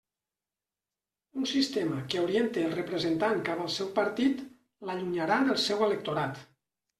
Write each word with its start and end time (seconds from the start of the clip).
Un 1.39 1.43
sistema 1.51 1.99
que 2.13 2.21
oriente 2.27 2.63
el 2.69 2.73
representant 2.79 3.43
cap 3.51 3.61
al 3.67 3.69
seu 3.75 3.93
partit 4.01 4.41
l'allunyarà 4.89 5.39
del 5.51 5.63
seu 5.67 5.87
electorat. 5.91 6.43